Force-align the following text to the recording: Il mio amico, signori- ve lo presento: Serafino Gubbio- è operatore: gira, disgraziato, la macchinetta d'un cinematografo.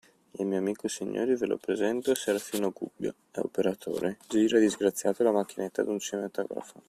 Il 0.39 0.47
mio 0.47 0.57
amico, 0.57 0.87
signori- 0.87 1.35
ve 1.37 1.45
lo 1.45 1.57
presento: 1.57 2.15
Serafino 2.15 2.71
Gubbio- 2.71 3.13
è 3.29 3.37
operatore: 3.37 4.17
gira, 4.27 4.57
disgraziato, 4.57 5.21
la 5.21 5.29
macchinetta 5.29 5.83
d'un 5.83 5.99
cinematografo. 5.99 6.79